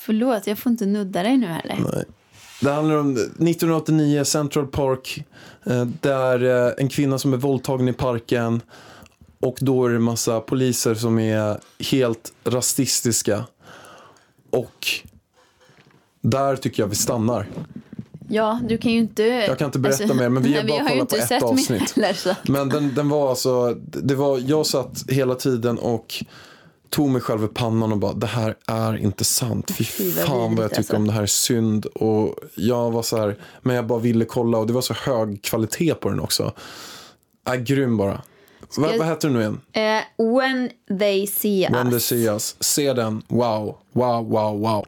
[0.00, 2.04] Förlåt, jag får inte nudda dig nu heller.
[2.60, 5.24] Det handlar om 1989, Central Park.
[5.64, 8.60] eh, Där eh, en kvinna som är våldtagen i parken.
[9.40, 11.58] Och då är det en massa poliser som är
[11.90, 13.44] helt rasistiska.
[14.50, 14.86] Och
[16.20, 17.46] där tycker jag vi stannar.
[18.28, 19.22] Ja, du kan ju inte...
[19.22, 21.92] Jag kan inte berätta mer, men vi har bara ju kollat på ett avsnitt.
[21.96, 22.36] heller.
[22.50, 26.24] Men den, den var alltså, det var, jag satt hela tiden och
[26.90, 29.70] tog mig själv i pannan och bara, det här är inte sant.
[29.70, 30.96] Fy fan vad jag tycker alltså.
[30.96, 31.86] om det här är synd.
[31.86, 35.42] Och jag var så här, men jag bara ville kolla och det var så hög
[35.42, 36.52] kvalitet på den också.
[37.48, 38.22] Äh, grym bara.
[38.78, 39.60] Va, jag- vad heter den nu igen?
[39.72, 42.04] Eh, when they see When they us.
[42.06, 42.56] see us.
[42.60, 43.22] Se den.
[43.28, 44.86] Wow, wow, wow, wow.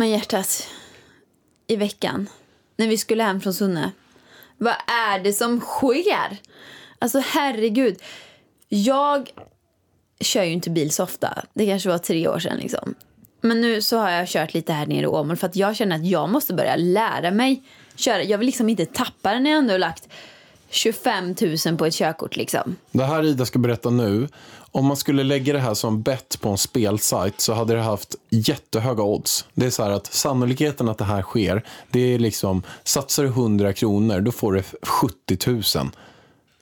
[0.00, 0.68] Men hjärtat,
[1.66, 2.28] i veckan,
[2.76, 3.92] när vi skulle hem från Sunne.
[4.58, 6.38] Vad är det som sker?
[6.98, 8.02] Alltså herregud.
[8.68, 9.30] Jag
[10.20, 11.44] kör ju inte bil så ofta.
[11.54, 12.94] Det kanske var tre år sedan liksom.
[13.40, 15.96] Men nu så har jag kört lite här nere i Åmål för att jag känner
[15.96, 17.62] att jag måste börja lära mig
[17.94, 18.22] köra.
[18.22, 20.08] Jag vill liksom inte tappa den när jag ändå har lagt
[20.70, 21.34] 25
[21.66, 22.76] 000 på ett körkort liksom.
[22.90, 24.28] Det här Ida ska berätta nu.
[24.72, 28.14] Om man skulle lägga det här som bett på en spelsajt så hade det haft
[28.30, 29.44] jättehöga odds.
[29.54, 33.28] Det är så här att sannolikheten att det här sker, det är liksom, satsar du
[33.28, 35.90] 100 kronor, då får du 70 000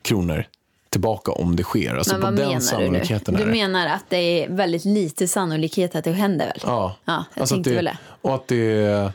[0.03, 0.45] kronor
[0.91, 1.97] tillbaka om det sker.
[1.97, 2.61] Alltså Men på vad den menar du nu?
[2.61, 3.53] sannolikheten Du är det.
[3.53, 6.61] menar att det är väldigt lite sannolikhet att det händer väl?
[6.63, 7.99] Ja, Ja, jag alltså tänkte väl det.
[8.23, 9.13] Och att det...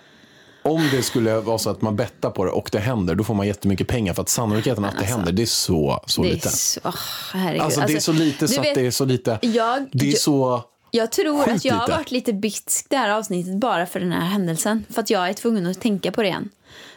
[0.63, 3.33] Om det skulle vara så att man bettar på det och det händer, då får
[3.33, 4.13] man jättemycket pengar.
[4.13, 6.49] För att sannolikheten att det alltså, händer, det är så, så Det är lite.
[6.49, 6.93] så, åh,
[7.33, 7.61] herregud.
[7.61, 9.39] Alltså, det är så lite så att vet, det är så lite.
[9.41, 10.63] Jag, Det är så...
[10.91, 14.25] jag tror att jag har varit lite bitsk det här avsnittet bara för den här
[14.25, 14.85] händelsen.
[14.89, 16.49] För att jag är tvungen att tänka på det igen.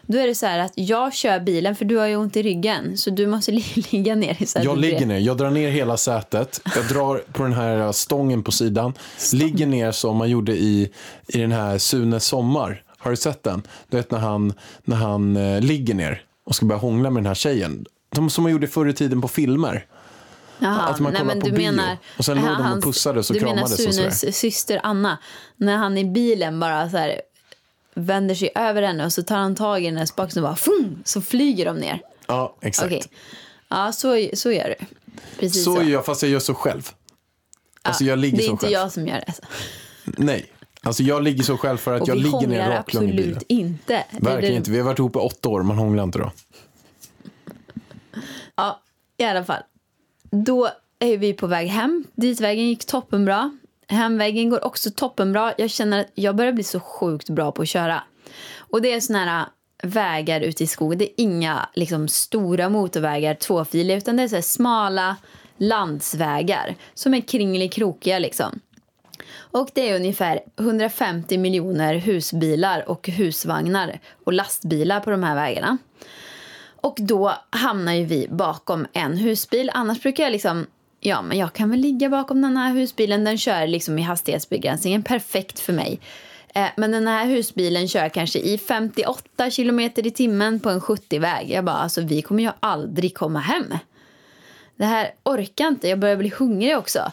[0.09, 2.43] Då är det så här att jag kör bilen för du har ju ont i
[2.43, 2.97] ryggen.
[2.99, 4.47] Så du måste li- ligga ner.
[4.47, 7.93] Så att Jag ligger ner, jag drar ner hela sätet, jag drar på den här
[7.93, 8.93] stången på sidan,
[9.33, 10.91] ligger ner som man gjorde i,
[11.27, 12.83] i den här Sune Sommar.
[13.07, 13.62] Har du sett den?
[13.88, 14.53] Du vet när han,
[14.85, 17.87] när han eh, ligger ner och ska börja hångla med den här tjejen.
[18.09, 19.87] De, som man gjorde förr i tiden på filmer.
[20.59, 21.73] Jaha, Att man nej, kollar men på du bio.
[21.73, 24.11] menar, Och sen låg de och pussades och du kramades och menar.
[24.11, 25.19] Sunes syster Anna.
[25.57, 27.21] När han i bilen bara så här
[27.95, 31.03] vänder sig över henne och så tar han tag i hennes baksida och bara fum,
[31.05, 32.01] så flyger de ner.
[32.27, 32.87] Ja, exakt.
[32.87, 33.03] Okej.
[33.69, 34.87] Ja, så, så gör du.
[35.38, 35.75] Precis så.
[35.75, 36.90] Så gör jag, fast jag gör så själv.
[37.83, 38.73] Alltså jag ligger det är så inte själv.
[38.73, 39.35] jag som gör det.
[40.05, 40.53] Nej.
[40.87, 43.22] Alltså jag ligger så själv för att Och jag ligger ner hånglar raklång i bilen.
[43.37, 44.05] absolut inte.
[44.11, 44.70] Verkligen det- inte.
[44.70, 46.33] Vi har varit ihop i åtta år, man hånglar inte då.
[48.57, 48.81] Ja,
[49.16, 49.62] i alla fall.
[50.31, 50.68] Då
[50.99, 52.05] är vi på väg hem.
[52.14, 53.59] Ditvägen gick toppenbra.
[53.88, 55.53] Hemvägen går också toppenbra.
[55.59, 58.03] Jag känner att jag börjar bli så sjukt bra på att köra.
[58.57, 59.46] Och det är såna här
[59.83, 60.99] vägar ute i skogen.
[60.99, 65.16] Det är inga liksom, stora motorvägar, tvåfiliga, utan det är så smala
[65.59, 68.61] landsvägar som är kringelikrokiga liksom.
[69.37, 75.79] Och det är ungefär 150 miljoner husbilar och husvagnar och lastbilar på de här vägarna.
[76.87, 79.71] Och då hamnar ju vi bakom en husbil.
[79.75, 80.67] Annars brukar jag liksom,
[81.01, 83.25] ja men jag kan väl ligga bakom den här husbilen.
[83.25, 86.01] Den kör liksom i hastighetsbegränsningen, perfekt för mig.
[86.55, 91.51] Eh, men den här husbilen kör kanske i 58 km i timmen på en 70-väg.
[91.51, 93.75] Jag bara, alltså vi kommer ju aldrig komma hem.
[94.77, 97.13] Det här orkar inte, jag börjar bli hungrig också.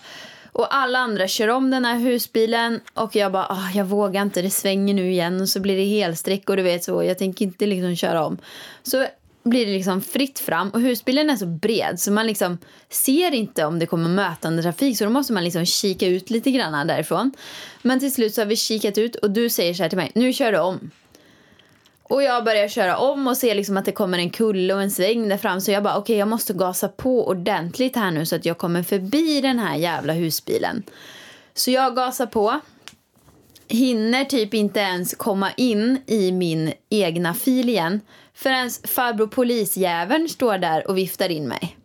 [0.54, 4.42] Och alla andra kör om den här husbilen och jag bara, ah, jag vågar inte,
[4.42, 7.46] det svänger nu igen och så blir det helsträck och du vet så, jag tänker
[7.46, 8.38] inte liksom köra om.
[8.84, 9.06] Så
[9.44, 12.58] blir det liksom fritt fram och husbilen är så bred så man liksom
[12.90, 16.52] ser inte om det kommer mötande trafik så då måste man liksom kika ut lite
[16.52, 17.32] grann därifrån.
[17.82, 20.12] Men till slut så har vi kikat ut och du säger så här till mig,
[20.16, 20.92] nu kör du om.
[22.04, 24.92] Och jag börjar köra om och ser liksom att det kommer en kulle och en
[24.92, 25.62] sväng där fram.
[25.62, 28.84] Så jag bara, okej jag måste gasa på ordentligt här nu så att jag kommer
[28.84, 30.84] förbi den här jävla husbilen.
[31.54, 32.60] Så jag gasar på.
[33.68, 38.02] Hinner typ inte ens komma in i min egna fil igen.
[38.34, 41.78] Förrän farbror polisjäveln står där och viftar in mig.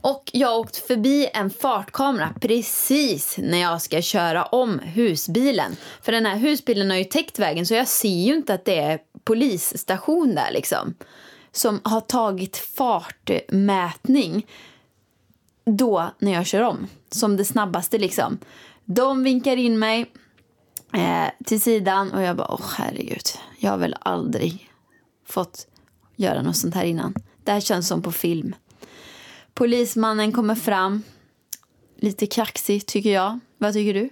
[0.00, 5.76] Och jag har åkt förbi en fartkamera precis när jag ska köra om husbilen.
[6.02, 8.78] För den här husbilen har ju täckt vägen så jag ser ju inte att det
[8.78, 10.94] är polisstation där liksom.
[11.52, 14.46] Som har tagit fartmätning
[15.64, 16.86] då när jag kör om.
[17.10, 18.38] Som det snabbaste liksom.
[18.84, 20.12] De vinkar in mig
[20.92, 23.22] eh, till sidan och jag bara, åh herregud.
[23.58, 24.70] Jag har väl aldrig
[25.26, 25.66] fått
[26.16, 27.14] göra något sånt här innan.
[27.44, 28.54] Det här känns som på film.
[29.54, 31.02] Polismannen kommer fram.
[31.96, 33.38] Lite kaxig tycker jag.
[33.58, 34.10] Vad tycker du?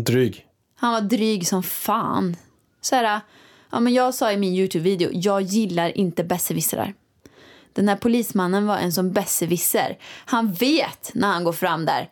[0.00, 0.46] Dryg.
[0.74, 2.36] Han var dryg som fan.
[2.80, 3.20] Så här,
[3.70, 6.94] ja, men jag sa i min Youtube-video, jag gillar inte besserwissrar.
[7.72, 9.98] Den här polismannen var en som besserwisser.
[10.26, 12.10] Han vet när han går fram där.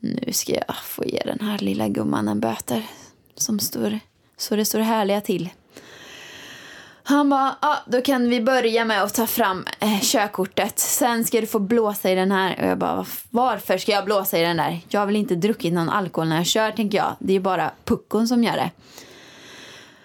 [0.00, 2.86] Nu ska jag få ge den här lilla gumman en böter.
[3.36, 3.98] Som står,
[4.36, 5.50] så det står härliga till.
[7.04, 10.78] Han bara, ah, då kan vi börja med att ta fram eh, körkortet.
[10.78, 12.60] Sen ska du få blåsa i den här.
[12.60, 14.80] Och jag bara, varför ska jag blåsa i den där?
[14.88, 17.16] Jag har väl inte druckit någon alkohol när jag kör, tänker jag.
[17.18, 18.70] Det är bara puckon som gör det.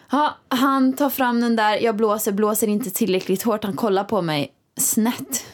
[0.09, 1.77] Ja, han tar fram den där.
[1.77, 3.63] Jag blåser, blåser inte tillräckligt hårt.
[3.63, 5.45] Han kollar på mig snett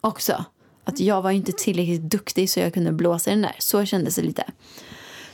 [0.00, 0.44] också.
[0.84, 3.56] Att jag var inte tillräckligt duktig så jag kunde blåsa i den där.
[3.58, 4.44] Så kändes det lite.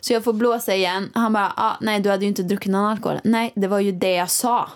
[0.00, 1.10] Så jag får blåsa igen.
[1.14, 3.20] Han bara, ah, nej du hade ju inte druckit någon alkohol.
[3.24, 4.70] Nej, det var ju det jag sa.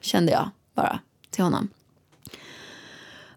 [0.00, 0.98] Kände jag bara
[1.30, 1.68] till honom.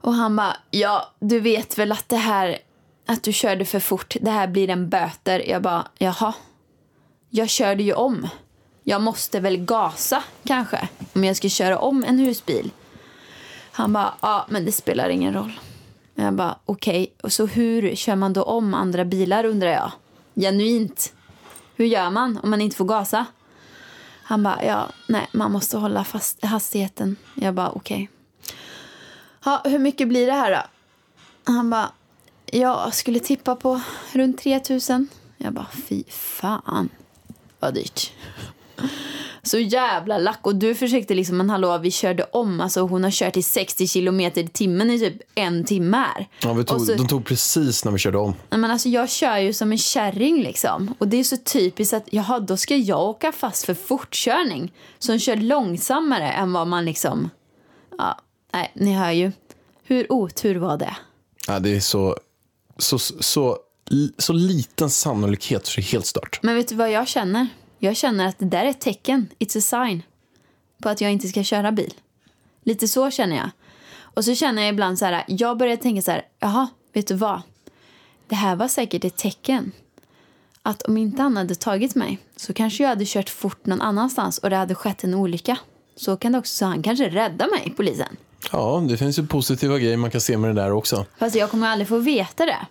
[0.01, 2.57] Och han bara, ja du vet väl att det här,
[3.05, 5.49] att du körde för fort, det här blir en böter.
[5.49, 6.33] Jag bara, jaha.
[7.29, 8.27] Jag körde ju om.
[8.89, 12.71] Jag måste väl gasa kanske om jag ska köra om en husbil.
[13.71, 15.59] Han bara, ja men det spelar ingen roll.
[16.15, 19.91] Jag bara, okej, och så hur kör man då om andra bilar undrar jag.
[20.35, 21.13] Genuint.
[21.75, 23.25] Hur gör man om man inte får gasa?
[24.23, 27.15] Han bara, ja, nej, man måste hålla fast hastigheten.
[27.35, 28.09] Jag bara, okej.
[29.45, 30.61] Ja, hur mycket blir det här då?
[31.53, 31.91] Han bara,
[32.45, 33.81] jag skulle tippa på
[34.13, 35.07] runt 3000.
[35.37, 36.89] Jag bara, fy fan
[37.59, 38.11] vad dyrt.
[39.43, 40.39] Så jävla lack.
[40.41, 42.61] Och du försökte liksom, men hallå, vi körde om.
[42.61, 46.27] Alltså hon har kört i 60 kilometer i timmen i typ en timme här.
[46.43, 48.33] Ja, vi tog, så- De tog precis när vi körde om.
[48.49, 50.95] Nej, men alltså, jag kör ju som en kärring liksom.
[50.97, 54.73] Och det är så typiskt att jaha, då ska jag åka fast för fortkörning.
[54.99, 57.29] Som kör långsammare än vad man liksom...
[57.97, 58.19] Ja,
[58.53, 59.31] nej, ni hör ju.
[59.83, 60.95] Hur otur var det?
[61.47, 62.17] Ja, det är så,
[62.77, 63.57] så, så,
[64.17, 66.39] så liten sannolikhet så det är helt stört.
[66.43, 67.47] Men vet du vad jag känner?
[67.79, 70.03] Jag känner att det där är ett tecken, it's a sign,
[70.81, 71.93] på att jag inte ska köra bil.
[72.63, 73.49] Lite så känner jag.
[74.01, 77.13] Och så känner jag ibland så här, jag börjar tänka så här, jaha, vet du
[77.13, 77.41] vad?
[78.27, 79.71] Det här var säkert ett tecken.
[80.61, 84.37] Att om inte han hade tagit mig så kanske jag hade kört fort någon annanstans
[84.37, 85.57] och det hade skett en olycka.
[85.95, 88.17] Så kan det också, så han kanske rädda mig, polisen.
[88.51, 91.05] Ja, det finns ju positiva grejer man kan se med det där också.
[91.17, 92.67] Fast jag kommer aldrig få veta det.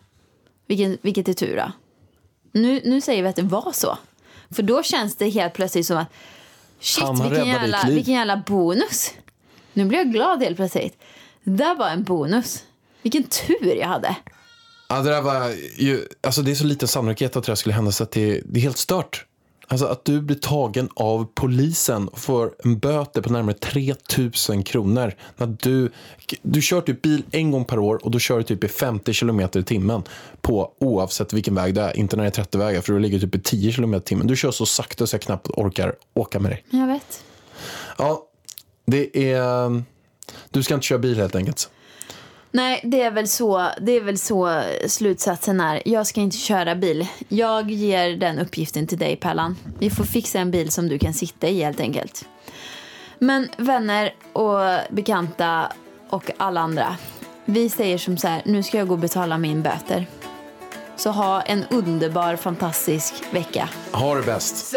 [0.66, 1.72] Vilken, vilket är tur då.
[2.52, 3.98] Nu, nu säger vi att det var så.
[4.50, 6.08] För då känns det helt plötsligt som att
[6.80, 9.10] shit vilken jävla, vilken jävla bonus.
[9.72, 11.00] Nu blir jag glad helt plötsligt.
[11.44, 12.64] Det där var en bonus.
[13.02, 14.16] Vilken tur jag hade.
[14.88, 17.92] Ja, det där var ju, alltså det är så liten sannolikhet att det skulle hända
[17.92, 19.24] så att det, det är helt stört.
[19.70, 25.14] Alltså att du blir tagen av polisen och får en böter på närmare 3000 kronor.
[25.36, 25.90] När du,
[26.42, 29.12] du kör typ bil en gång per år och då kör du typ i 50
[29.12, 30.02] kilometer i timmen
[30.40, 31.96] på oavsett vilken väg det är.
[31.96, 34.26] Inte när det är 30 vägar för du ligger typ i 10 kilometer i timmen.
[34.26, 36.64] Du kör så sakta så jag knappt orkar åka med dig.
[36.70, 37.24] Jag vet.
[37.98, 38.22] Ja,
[38.86, 39.82] det är...
[40.50, 41.70] Du ska inte köra bil helt enkelt.
[42.50, 45.82] Nej, det är väl så, det är väl så slutsatsen är.
[45.84, 47.08] Jag ska inte köra bil.
[47.28, 49.56] Jag ger den uppgiften till dig, Pallan.
[49.78, 52.28] Vi får fixa en bil som du kan sitta i helt enkelt.
[53.18, 55.72] Men vänner och bekanta
[56.10, 56.96] och alla andra.
[57.44, 60.06] Vi säger som så här, nu ska jag gå och betala min böter.
[60.96, 63.68] Så ha en underbar, fantastisk vecka.
[63.92, 64.76] Ha det bäst.